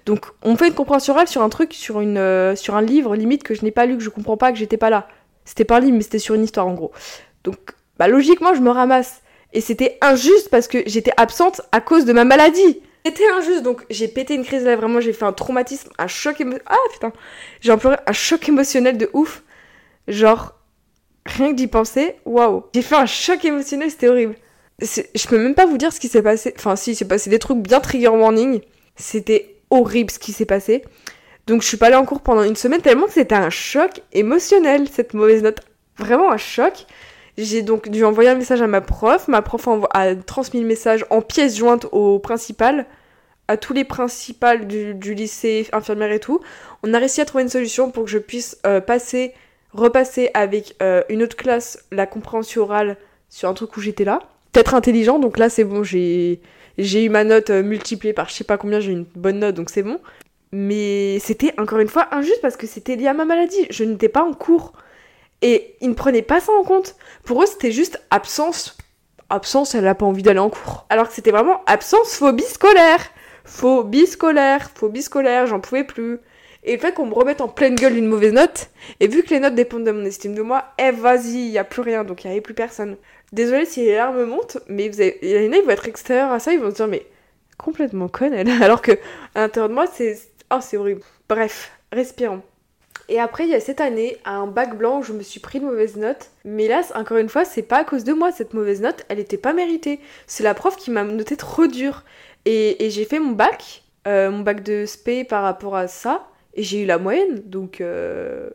Donc 0.06 0.26
on 0.42 0.56
fait 0.56 0.68
une 0.68 0.74
compréhension 0.74 1.14
orale 1.14 1.28
sur 1.28 1.42
un 1.42 1.48
truc, 1.48 1.74
sur, 1.74 2.00
une, 2.00 2.18
euh, 2.18 2.56
sur 2.56 2.76
un 2.76 2.82
livre 2.82 3.14
limite 3.14 3.42
que 3.42 3.54
je 3.54 3.62
n'ai 3.62 3.70
pas 3.70 3.86
lu, 3.86 3.96
que 3.96 4.02
je 4.02 4.08
comprends 4.08 4.36
pas, 4.36 4.52
que 4.52 4.58
j'étais 4.58 4.78
pas 4.78 4.90
là. 4.90 5.08
C'était 5.44 5.64
pas 5.64 5.76
un 5.76 5.80
livre, 5.80 5.96
mais 5.96 6.02
c'était 6.02 6.18
sur 6.18 6.34
une 6.34 6.44
histoire 6.44 6.66
en 6.66 6.74
gros. 6.74 6.92
Donc 7.44 7.74
bah, 7.98 8.08
logiquement, 8.08 8.54
je 8.54 8.60
me 8.60 8.70
ramasse. 8.70 9.22
Et 9.52 9.60
c'était 9.60 9.98
injuste 10.00 10.48
parce 10.50 10.68
que 10.68 10.78
j'étais 10.86 11.12
absente 11.16 11.60
à 11.72 11.80
cause 11.80 12.04
de 12.04 12.12
ma 12.12 12.24
maladie. 12.24 12.80
C'était 13.04 13.28
injuste, 13.30 13.62
donc 13.62 13.84
j'ai 13.88 14.08
pété 14.08 14.34
une 14.34 14.44
crise 14.44 14.64
là, 14.64 14.76
vraiment, 14.76 15.00
j'ai 15.00 15.12
fait 15.12 15.24
un 15.24 15.32
traumatisme, 15.32 15.90
un 15.98 16.06
choc 16.06 16.40
émotionnel. 16.40 16.66
Ah 16.66 16.76
putain, 16.92 17.12
j'ai 17.60 17.72
employé 17.72 17.96
un 18.06 18.12
choc 18.12 18.48
émotionnel 18.48 18.98
de 18.98 19.08
ouf. 19.12 19.42
Genre, 20.06 20.54
rien 21.26 21.50
que 21.50 21.56
d'y 21.56 21.66
penser, 21.66 22.16
waouh. 22.24 22.64
J'ai 22.74 22.82
fait 22.82 22.96
un 22.96 23.06
choc 23.06 23.44
émotionnel, 23.44 23.90
c'était 23.90 24.08
horrible. 24.08 24.34
Je 24.80 25.28
peux 25.28 25.38
même 25.38 25.54
pas 25.54 25.66
vous 25.66 25.78
dire 25.78 25.92
ce 25.92 26.00
qui 26.00 26.08
s'est 26.08 26.22
passé. 26.22 26.54
Enfin, 26.56 26.76
si, 26.76 26.92
il 26.92 26.94
s'est 26.94 27.06
passé 27.06 27.30
des 27.30 27.38
trucs 27.38 27.58
bien 27.58 27.80
trigger 27.80 28.08
warning. 28.08 28.60
C'était 28.96 29.56
horrible 29.70 30.10
ce 30.10 30.18
qui 30.18 30.32
s'est 30.32 30.46
passé. 30.46 30.82
Donc, 31.46 31.62
je 31.62 31.68
suis 31.68 31.76
pas 31.76 31.86
allée 31.86 31.96
en 31.96 32.04
cours 32.04 32.20
pendant 32.20 32.42
une 32.42 32.56
semaine 32.56 32.80
tellement 32.80 33.06
que 33.06 33.12
c'était 33.12 33.34
un 33.34 33.50
choc 33.50 34.02
émotionnel, 34.12 34.88
cette 34.88 35.14
mauvaise 35.14 35.42
note. 35.42 35.60
Vraiment 35.96 36.32
un 36.32 36.38
choc. 36.38 36.86
J'ai 37.42 37.62
donc 37.62 37.88
dû 37.88 38.04
envoyer 38.04 38.28
un 38.28 38.34
message 38.34 38.60
à 38.60 38.66
ma 38.66 38.82
prof. 38.82 39.26
Ma 39.28 39.40
prof 39.40 39.66
a, 39.92 40.14
transmis 40.14 40.60
le 40.60 40.66
message 40.66 41.06
en 41.08 41.22
pièce 41.22 41.56
jointe 41.56 41.86
au 41.90 42.18
principal, 42.18 42.84
à 43.48 43.56
tous 43.56 43.72
les 43.72 43.84
principales 43.84 44.66
du, 44.66 45.14
lycée, 45.14 45.66
infirmière 45.72 46.12
et 46.12 46.20
tout. 46.20 46.40
On 46.82 46.92
a 46.92 46.98
réussi 46.98 47.20
à 47.22 47.24
trouver 47.24 47.42
une 47.42 47.48
solution 47.48 47.90
pour 47.90 48.04
que 48.04 48.10
je 48.10 48.18
puisse 48.18 48.58
euh, 48.66 48.82
passer, 48.82 49.32
repasser 49.72 50.30
avec 50.34 50.76
euh, 50.82 51.02
une 51.08 51.22
autre 51.22 51.36
classe 51.36 51.82
la 51.90 52.06
compréhension 52.06 52.62
orale 52.62 52.98
sur 53.30 53.48
un 53.48 53.54
truc 53.54 53.74
où 53.76 53.80
j'étais 53.80 54.04
là. 54.04 54.20
Peut-être 54.52 54.74
intelligent, 54.74 55.18
donc 55.18 55.38
là 55.38 55.48
c'est 55.48 55.64
bon, 55.64 55.82
j'ai 55.82 56.40
eu 56.76 57.08
ma 57.08 57.24
note 57.24 57.50
euh, 57.50 57.62
multipliée 57.62 58.12
par 58.12 58.28
je 58.28 58.34
sais 58.34 58.44
pas 58.44 58.58
combien, 58.58 58.80
j'ai 58.80 58.92
une 58.92 59.06
bonne 59.14 59.38
note, 59.38 59.54
donc 59.54 59.70
c'est 59.70 59.82
bon. 59.82 59.98
Mais 60.52 61.18
c'était 61.20 61.54
encore 61.58 61.78
une 61.78 61.88
fois 61.88 62.08
injuste 62.12 62.40
parce 62.42 62.56
que 62.56 62.66
c'était 62.66 62.96
lié 62.96 63.06
à 63.06 63.14
ma 63.14 63.24
maladie. 63.24 63.66
Je 63.70 63.84
n'étais 63.84 64.08
pas 64.08 64.24
en 64.24 64.34
cours. 64.34 64.72
Et 65.42 65.76
ils 65.80 65.88
ne 65.88 65.94
prenaient 65.94 66.22
pas 66.22 66.40
ça 66.40 66.52
en 66.52 66.64
compte. 66.64 66.96
Pour 67.24 67.42
eux, 67.42 67.46
c'était 67.46 67.72
juste 67.72 68.00
absence. 68.10 68.76
Absence, 69.28 69.74
elle 69.74 69.84
n'a 69.84 69.94
pas 69.94 70.06
envie 70.06 70.22
d'aller 70.22 70.38
en 70.38 70.50
cours. 70.50 70.86
Alors 70.90 71.08
que 71.08 71.14
c'était 71.14 71.30
vraiment 71.30 71.62
absence, 71.66 72.14
phobie 72.14 72.42
scolaire. 72.42 73.00
Phobie 73.44 74.06
scolaire, 74.06 74.70
phobie 74.74 75.02
scolaire, 75.02 75.46
j'en 75.46 75.60
pouvais 75.60 75.84
plus. 75.84 76.20
Et 76.62 76.74
le 76.74 76.78
fait 76.78 76.92
qu'on 76.92 77.06
me 77.06 77.14
remette 77.14 77.40
en 77.40 77.48
pleine 77.48 77.74
gueule 77.74 77.96
une 77.96 78.06
mauvaise 78.06 78.34
note, 78.34 78.68
et 79.00 79.08
vu 79.08 79.22
que 79.22 79.30
les 79.30 79.40
notes 79.40 79.54
dépendent 79.54 79.84
de 79.84 79.92
mon 79.92 80.04
estime 80.04 80.34
de 80.34 80.42
moi, 80.42 80.64
eh 80.78 80.90
vas-y, 80.90 81.46
il 81.46 81.50
n'y 81.50 81.58
a 81.58 81.64
plus 81.64 81.80
rien, 81.80 82.04
donc 82.04 82.22
il 82.22 82.26
n'y 82.26 82.32
avait 82.32 82.42
plus 82.42 82.54
personne. 82.54 82.96
Désolée 83.32 83.64
si 83.64 83.82
les 83.84 83.94
larmes 83.94 84.24
montent, 84.24 84.58
mais 84.68 84.88
vous 84.90 85.00
il 85.00 85.30
y 85.30 85.48
en 85.48 85.52
a, 85.52 85.56
ils 85.56 85.64
vont 85.64 85.70
être 85.70 85.88
extérieurs 85.88 86.32
à 86.32 86.38
ça, 86.38 86.52
ils 86.52 86.60
vont 86.60 86.70
se 86.70 86.76
dire, 86.76 86.88
mais 86.88 87.06
complètement 87.56 88.08
conne 88.08 88.34
elle. 88.34 88.50
Alors 88.62 88.82
que 88.82 88.92
à 89.34 89.40
l'intérieur 89.40 89.68
de 89.70 89.74
moi, 89.74 89.86
c'est. 89.86 90.18
Oh, 90.52 90.58
c'est 90.60 90.76
horrible. 90.76 91.02
Bref, 91.28 91.72
respirons. 91.92 92.42
Et 93.10 93.18
après, 93.18 93.44
il 93.44 93.50
y 93.50 93.54
a 93.56 93.60
cette 93.60 93.80
année, 93.80 94.18
un 94.24 94.46
bac 94.46 94.78
blanc 94.78 95.00
où 95.00 95.02
je 95.02 95.12
me 95.12 95.22
suis 95.22 95.40
pris 95.40 95.58
de 95.58 95.64
mauvaise 95.64 95.96
note. 95.96 96.30
Mais 96.44 96.68
là, 96.68 96.82
encore 96.94 97.18
une 97.18 97.28
fois, 97.28 97.44
c'est 97.44 97.62
pas 97.62 97.78
à 97.78 97.84
cause 97.84 98.04
de 98.04 98.12
moi, 98.12 98.30
cette 98.30 98.54
mauvaise 98.54 98.80
note, 98.80 99.04
elle 99.08 99.18
était 99.18 99.36
pas 99.36 99.52
méritée. 99.52 99.98
C'est 100.28 100.44
la 100.44 100.54
prof 100.54 100.76
qui 100.76 100.92
m'a 100.92 101.02
noté 101.02 101.36
trop 101.36 101.66
dur. 101.66 102.04
Et, 102.44 102.86
et 102.86 102.90
j'ai 102.90 103.04
fait 103.04 103.18
mon 103.18 103.32
bac, 103.32 103.82
euh, 104.06 104.30
mon 104.30 104.40
bac 104.40 104.62
de 104.62 104.86
SP 104.86 105.26
par 105.28 105.42
rapport 105.42 105.74
à 105.74 105.88
ça, 105.88 106.28
et 106.54 106.62
j'ai 106.62 106.82
eu 106.82 106.86
la 106.86 106.98
moyenne. 106.98 107.42
Donc, 107.46 107.80
euh, 107.80 108.48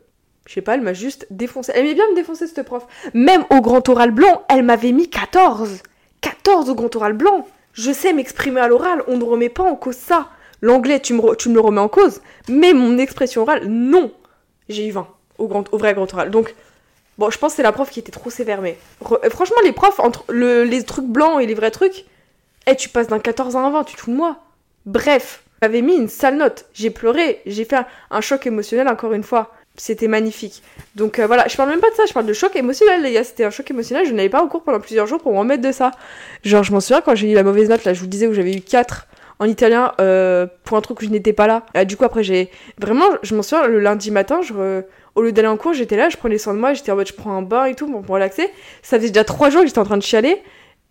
je 0.46 0.54
sais 0.54 0.62
pas, 0.62 0.72
elle 0.72 0.80
m'a 0.80 0.94
juste 0.94 1.26
défoncé. 1.28 1.72
Elle 1.74 1.84
aimait 1.84 1.94
bien 1.94 2.08
me 2.08 2.16
défoncer, 2.16 2.46
cette 2.46 2.64
prof. 2.64 2.86
Même 3.12 3.44
au 3.50 3.60
grand 3.60 3.86
oral 3.90 4.10
blanc, 4.10 4.42
elle 4.48 4.62
m'avait 4.62 4.92
mis 4.92 5.10
14. 5.10 5.82
14 6.22 6.70
au 6.70 6.74
grand 6.74 6.96
oral 6.96 7.12
blanc. 7.12 7.46
Je 7.74 7.92
sais 7.92 8.14
m'exprimer 8.14 8.62
à 8.62 8.68
l'oral, 8.68 9.02
on 9.06 9.18
ne 9.18 9.24
remet 9.24 9.50
pas 9.50 9.64
en 9.64 9.76
cause 9.76 9.96
ça. 9.96 10.30
L'anglais, 10.62 11.00
tu 11.00 11.12
me, 11.12 11.36
tu 11.36 11.50
me 11.50 11.54
le 11.54 11.60
remets 11.60 11.82
en 11.82 11.88
cause. 11.88 12.22
Mais 12.48 12.72
mon 12.72 12.96
expression 12.96 13.42
orale, 13.42 13.66
non. 13.66 14.10
J'ai 14.68 14.86
eu 14.86 14.90
20 14.90 15.06
au, 15.38 15.48
grand, 15.48 15.64
au 15.72 15.78
vrai 15.78 15.94
grand 15.94 16.12
oral. 16.12 16.30
Donc, 16.30 16.54
bon, 17.18 17.30
je 17.30 17.38
pense 17.38 17.52
que 17.52 17.56
c'est 17.56 17.62
la 17.62 17.72
prof 17.72 17.90
qui 17.90 18.00
était 18.00 18.12
trop 18.12 18.30
sévère. 18.30 18.60
Mais 18.60 18.76
re- 19.04 19.28
franchement, 19.30 19.56
les 19.64 19.72
profs, 19.72 20.00
entre 20.00 20.24
le- 20.28 20.64
les 20.64 20.82
trucs 20.84 21.06
blancs 21.06 21.40
et 21.42 21.46
les 21.46 21.54
vrais 21.54 21.70
trucs, 21.70 22.04
eh, 22.66 22.74
tu 22.76 22.88
passes 22.88 23.08
d'un 23.08 23.18
14 23.20 23.56
à 23.56 23.60
un 23.60 23.70
20, 23.70 23.84
tu 23.84 23.96
te 23.96 24.00
fous 24.00 24.10
de 24.10 24.16
moi. 24.16 24.38
Bref, 24.86 25.42
j'avais 25.62 25.82
mis 25.82 25.94
une 25.96 26.08
sale 26.08 26.36
note. 26.36 26.66
J'ai 26.74 26.90
pleuré, 26.90 27.40
j'ai 27.46 27.64
fait 27.64 27.76
un, 27.76 27.86
un 28.10 28.20
choc 28.20 28.46
émotionnel 28.46 28.88
encore 28.88 29.12
une 29.12 29.22
fois. 29.22 29.52
C'était 29.78 30.08
magnifique. 30.08 30.62
Donc 30.94 31.18
euh, 31.18 31.26
voilà, 31.26 31.48
je 31.48 31.56
parle 31.56 31.68
même 31.68 31.80
pas 31.80 31.90
de 31.90 31.94
ça, 31.94 32.06
je 32.06 32.12
parle 32.14 32.24
de 32.26 32.32
choc 32.32 32.56
émotionnel, 32.56 33.02
les 33.02 33.12
gars. 33.12 33.24
C'était 33.24 33.44
un 33.44 33.50
choc 33.50 33.70
émotionnel, 33.70 34.06
je 34.06 34.12
n'allais 34.12 34.30
pas 34.30 34.42
au 34.42 34.48
cours 34.48 34.62
pendant 34.62 34.80
plusieurs 34.80 35.06
jours 35.06 35.20
pour 35.20 35.32
me 35.34 35.38
remettre 35.38 35.62
de 35.62 35.70
ça. 35.70 35.90
Genre, 36.44 36.62
je 36.62 36.72
m'en 36.72 36.80
souviens 36.80 37.02
quand 37.02 37.14
j'ai 37.14 37.30
eu 37.30 37.34
la 37.34 37.42
mauvaise 37.42 37.68
note, 37.68 37.84
là, 37.84 37.92
je 37.92 38.00
vous 38.00 38.06
disais 38.06 38.26
où 38.26 38.32
j'avais 38.32 38.54
eu 38.54 38.62
4 38.62 39.06
en 39.38 39.46
italien 39.46 39.92
euh, 40.00 40.46
pour 40.64 40.76
un 40.76 40.80
truc 40.80 41.00
où 41.00 41.04
je 41.04 41.10
n'étais 41.10 41.32
pas 41.32 41.46
là. 41.46 41.66
Euh, 41.76 41.84
du 41.84 41.96
coup, 41.96 42.04
après, 42.04 42.22
j'ai. 42.22 42.50
Vraiment, 42.78 43.06
je 43.22 43.34
m'en 43.34 43.42
souviens, 43.42 43.66
le 43.66 43.80
lundi 43.80 44.10
matin, 44.10 44.40
je 44.42 44.82
au 45.14 45.22
lieu 45.22 45.32
d'aller 45.32 45.48
en 45.48 45.56
cours, 45.56 45.72
j'étais 45.72 45.96
là, 45.96 46.10
je 46.10 46.16
prenais 46.18 46.36
soin 46.36 46.52
de 46.52 46.58
moi, 46.58 46.74
j'étais 46.74 46.92
en 46.92 46.96
mode, 46.96 47.08
je 47.08 47.14
prends 47.14 47.32
un 47.32 47.42
bain 47.42 47.64
et 47.64 47.74
tout 47.74 47.90
pour 47.90 48.02
me 48.02 48.06
relaxer. 48.06 48.50
Ça 48.82 48.98
faisait 48.98 49.08
déjà 49.08 49.24
3 49.24 49.48
jours 49.48 49.62
que 49.62 49.66
j'étais 49.66 49.78
en 49.78 49.84
train 49.84 49.96
de 49.96 50.02
chialer. 50.02 50.42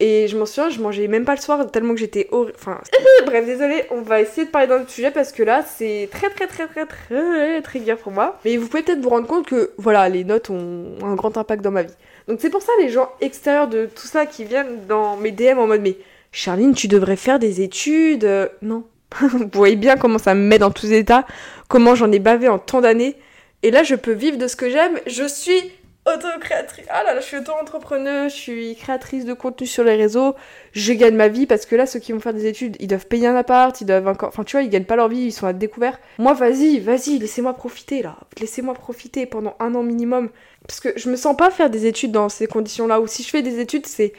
Et 0.02 0.28
je 0.28 0.38
m'en 0.38 0.46
souviens, 0.46 0.70
je 0.70 0.82
mangeais 0.82 1.08
même 1.08 1.24
pas 1.24 1.36
le 1.36 1.42
soir 1.42 1.72
tellement 1.72 1.94
que 1.94 2.00
j'étais 2.00 2.28
horrible. 2.32 2.54
Enfin, 2.60 2.82
bref, 3.26 3.46
désolé, 3.46 3.84
on 3.92 4.02
va 4.02 4.20
essayer 4.20 4.46
de 4.46 4.52
parler 4.52 4.68
d'un 4.68 4.82
autre 4.82 4.90
sujet 4.90 5.12
parce 5.12 5.32
que 5.32 5.42
là, 5.42 5.64
c'est 5.64 6.10
très 6.12 6.30
très 6.30 6.48
très 6.48 6.68
très 6.68 6.86
très 6.86 7.62
très 7.62 7.80
dur 7.80 7.98
pour 7.98 8.12
moi. 8.12 8.38
Mais 8.44 8.58
vous 8.58 8.68
pouvez 8.68 8.84
peut-être 8.84 9.00
vous 9.00 9.10
rendre 9.10 9.28
compte 9.28 9.46
que, 9.46 9.72
voilà, 9.78 10.10
les 10.10 10.26
notes 10.26 10.50
ont 10.50 10.96
un 11.02 11.16
grand 11.16 11.38
impact 11.38 11.64
dans 11.64 11.72
ma 11.72 11.84
vie. 11.84 11.94
Donc 12.28 12.40
c'est 12.42 12.50
pour 12.50 12.62
ça 12.62 12.72
les 12.82 12.90
gens 12.90 13.10
extérieurs 13.22 13.68
de 13.68 13.86
tout 13.86 14.08
ça 14.08 14.26
qui 14.26 14.44
viennent 14.44 14.86
dans 14.88 15.16
mes 15.16 15.32
DM 15.32 15.60
en 15.60 15.68
mode 15.68 15.82
mais 15.82 15.96
Charline, 16.32 16.74
tu 16.74 16.88
devrais 16.88 17.16
faire 17.16 17.40
des 17.40 17.62
études. 17.62 18.26
euh, 18.26 18.48
Non. 18.62 18.86
vous 19.22 19.50
voyez 19.54 19.76
bien 19.78 19.96
comment 19.96 20.18
ça 20.18 20.36
me 20.36 20.42
met 20.42 20.60
dans 20.60 20.72
tous 20.72 20.88
les 20.88 20.98
états, 20.98 21.26
comment 21.70 21.96
j'en 21.96 22.12
ai 22.12 22.20
bavé 22.20 22.50
en 22.50 22.60
tant 22.60 22.82
d'années. 22.82 23.16
Et 23.64 23.72
là, 23.72 23.84
je 23.84 23.96
peux 23.96 24.12
vivre 24.12 24.38
de 24.38 24.48
ce 24.48 24.56
que 24.56 24.70
j'aime. 24.70 25.00
Je 25.08 25.26
suis 25.28 25.72
auto-créatrice. 26.06 26.86
Ah 26.90 27.04
là 27.04 27.14
là, 27.16 27.20
je 27.22 27.26
suis 27.26 27.38
auto-entrepreneur, 27.38 28.30
je 28.30 28.36
suis 28.36 28.76
créatrice 28.76 29.26
de 29.26 29.34
contenu 29.34 29.66
sur 29.66 29.84
les 29.84 29.96
réseaux. 29.96 30.36
Je 30.74 30.94
gagne 30.94 31.16
ma 31.16 31.30
vie 31.30 31.46
parce 31.48 31.66
que 31.66 31.76
là, 31.76 31.86
ceux 31.88 32.00
qui 32.00 32.12
vont 32.12 32.20
faire 32.20 32.34
des 32.34 32.46
études, 32.46 32.76
ils 32.80 32.88
doivent 32.88 33.08
payer 33.08 33.26
un 33.28 33.36
appart, 33.36 33.80
ils 33.82 33.86
doivent 33.88 34.08
encore. 34.08 34.30
Enfin, 34.30 34.44
tu 34.44 34.56
vois, 34.56 34.64
ils 34.64 34.70
gagnent 34.70 34.86
pas 34.86 34.96
leur 34.98 35.08
vie, 35.08 35.22
ils 35.22 35.32
sont 35.32 35.48
à 35.48 35.54
découvert. 35.54 35.98
Moi, 36.20 36.34
vas-y, 36.34 36.80
vas-y, 36.80 37.18
laissez-moi 37.18 37.54
profiter 37.54 38.04
là. 38.04 38.18
Laissez-moi 38.40 38.74
profiter 38.76 39.26
pendant 39.26 39.56
un 39.60 39.74
an 39.74 39.82
minimum. 39.82 40.30
Parce 40.68 40.80
que 40.80 40.90
je 40.96 41.10
me 41.10 41.16
sens 41.16 41.36
pas 41.38 41.50
faire 41.50 41.70
des 41.70 41.86
études 41.88 42.12
dans 42.12 42.30
ces 42.30 42.46
conditions-là. 42.48 43.00
Ou 43.00 43.08
si 43.08 43.24
je 43.24 43.30
fais 43.30 43.42
des 43.42 43.60
études, 43.60 43.88
c'est 43.88 44.14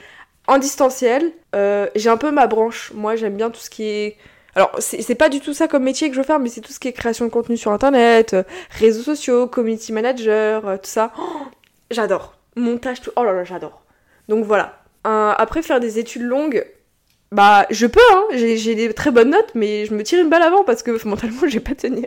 en 0.46 0.58
distanciel. 0.58 1.32
Euh, 1.54 1.88
J'ai 1.94 2.10
un 2.10 2.16
peu 2.16 2.30
ma 2.30 2.46
branche. 2.46 2.92
Moi, 2.94 3.16
j'aime 3.16 3.36
bien 3.36 3.50
tout 3.50 3.60
ce 3.60 3.70
qui 3.70 3.84
est. 3.84 4.16
Alors, 4.54 4.74
c'est 4.78 5.14
pas 5.14 5.28
du 5.28 5.40
tout 5.40 5.52
ça 5.52 5.68
comme 5.68 5.82
métier 5.82 6.08
que 6.08 6.14
je 6.14 6.20
veux 6.20 6.26
faire, 6.26 6.38
mais 6.38 6.48
c'est 6.48 6.62
tout 6.62 6.72
ce 6.72 6.80
qui 6.80 6.88
est 6.88 6.92
création 6.94 7.26
de 7.26 7.30
contenu 7.30 7.58
sur 7.58 7.72
internet, 7.72 8.32
euh, 8.32 8.42
réseaux 8.70 9.02
sociaux, 9.02 9.46
community 9.48 9.92
manager, 9.92 10.66
euh, 10.66 10.76
tout 10.76 10.88
ça. 10.88 11.12
Oh, 11.18 11.42
j'adore. 11.90 12.38
Montage, 12.56 13.02
tout. 13.02 13.10
Oh 13.16 13.24
là 13.24 13.34
là, 13.34 13.44
j'adore. 13.44 13.82
Donc 14.28 14.44
voilà. 14.44 14.80
Après, 15.04 15.62
faire 15.62 15.78
des 15.78 15.98
études 16.00 16.22
longues, 16.22 16.66
bah, 17.32 17.66
je 17.70 17.86
peux, 17.86 18.00
hein. 18.12 18.24
J'ai 18.32 18.74
des 18.74 18.92
très 18.94 19.10
bonnes 19.10 19.30
notes, 19.30 19.52
mais 19.54 19.84
je 19.84 19.94
me 19.94 20.02
tire 20.02 20.20
une 20.20 20.30
balle 20.30 20.42
avant 20.42 20.64
parce 20.64 20.82
que 20.82 20.90
mentalement, 21.06 21.42
je 21.46 21.54
vais 21.54 21.60
pas 21.60 21.74
tenir. 21.74 22.06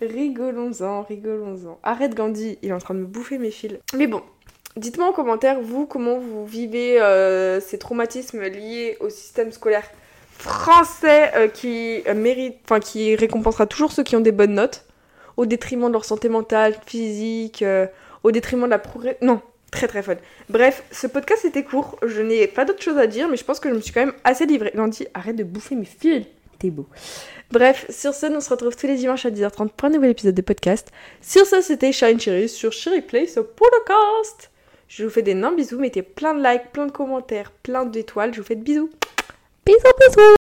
Rigolons-en, 0.00 1.02
rigolons-en. 1.02 1.78
Arrête 1.82 2.14
Gandhi, 2.14 2.58
il 2.62 2.70
est 2.70 2.72
en 2.72 2.78
train 2.78 2.94
de 2.94 3.00
me 3.00 3.06
bouffer 3.06 3.38
mes 3.38 3.50
fils. 3.50 3.78
Mais 3.96 4.06
bon, 4.06 4.22
dites-moi 4.76 5.08
en 5.08 5.12
commentaire, 5.12 5.60
vous, 5.60 5.86
comment 5.86 6.18
vous 6.18 6.46
vivez 6.46 7.00
euh, 7.00 7.60
ces 7.60 7.78
traumatismes 7.78 8.42
liés 8.42 8.96
au 9.00 9.08
système 9.08 9.52
scolaire 9.52 9.84
français 10.38 11.30
euh, 11.36 11.48
qui 11.48 12.02
mérite, 12.14 12.56
enfin 12.64 12.80
qui 12.80 13.14
récompensera 13.14 13.66
toujours 13.66 13.92
ceux 13.92 14.02
qui 14.02 14.16
ont 14.16 14.20
des 14.20 14.32
bonnes 14.32 14.54
notes, 14.54 14.84
au 15.36 15.46
détriment 15.46 15.88
de 15.88 15.92
leur 15.92 16.04
santé 16.04 16.28
mentale, 16.28 16.74
physique, 16.86 17.62
euh, 17.62 17.86
au 18.22 18.32
détriment 18.32 18.64
de 18.64 18.70
la 18.70 18.78
progrès. 18.78 19.18
Non, 19.22 19.40
très 19.70 19.88
très 19.88 20.02
fun. 20.02 20.16
Bref, 20.48 20.82
ce 20.90 21.06
podcast 21.06 21.44
était 21.44 21.64
court, 21.64 21.98
je 22.04 22.20
n'ai 22.22 22.46
pas 22.46 22.64
d'autre 22.64 22.82
chose 22.82 22.98
à 22.98 23.06
dire, 23.06 23.28
mais 23.28 23.36
je 23.36 23.44
pense 23.44 23.60
que 23.60 23.68
je 23.68 23.74
me 23.74 23.80
suis 23.80 23.92
quand 23.92 24.04
même 24.04 24.14
assez 24.24 24.46
livrée. 24.46 24.72
Gandhi, 24.74 25.06
arrête 25.14 25.36
de 25.36 25.44
bouffer 25.44 25.74
mes 25.74 25.84
fils. 25.84 26.26
T'es 26.58 26.70
beau. 26.70 26.86
Bref, 27.50 27.86
sur 27.90 28.14
ce, 28.14 28.26
on 28.26 28.40
se 28.40 28.50
retrouve 28.50 28.76
tous 28.76 28.86
les 28.86 28.96
dimanches 28.96 29.26
à 29.26 29.30
10h30 29.30 29.70
pour 29.70 29.88
un 29.88 29.90
nouvel 29.90 30.10
épisode 30.10 30.34
de 30.34 30.42
podcast. 30.42 30.90
Sur 31.20 31.44
ce, 31.44 31.60
c'était 31.60 31.92
Shine 31.92 32.20
Cherry 32.20 32.48
sur 32.48 32.72
Cherry 32.72 33.02
Place 33.02 33.34
podcast. 33.34 34.51
Je 34.94 35.04
vous 35.04 35.10
fais 35.10 35.22
des 35.22 35.30
énormes 35.30 35.56
bisous, 35.56 35.78
mettez 35.78 36.02
plein 36.02 36.34
de 36.34 36.42
likes, 36.42 36.70
plein 36.70 36.84
de 36.84 36.92
commentaires, 36.92 37.50
plein 37.62 37.86
d'étoiles. 37.86 38.34
Je 38.34 38.42
vous 38.42 38.46
fais 38.46 38.56
de 38.56 38.62
bisous. 38.62 38.90
Bisous, 39.64 39.78
bisous 39.98 40.41